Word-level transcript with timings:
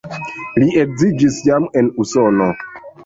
Li 0.63 0.69
edziĝis 0.83 1.37
jam 1.49 1.67
en 1.83 1.93
Usono. 2.05 2.49